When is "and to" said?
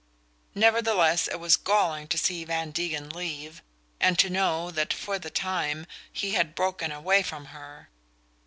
3.99-4.31